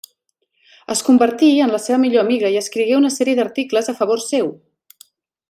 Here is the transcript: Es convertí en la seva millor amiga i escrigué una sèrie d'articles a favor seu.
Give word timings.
Es 0.93 1.03
convertí 1.09 1.49
en 1.65 1.73
la 1.75 1.81
seva 1.83 1.99
millor 2.05 2.25
amiga 2.27 2.51
i 2.55 2.57
escrigué 2.63 2.97
una 3.03 3.13
sèrie 3.19 3.37
d'articles 3.41 3.93
a 3.95 3.97
favor 4.01 4.25
seu. 4.31 4.51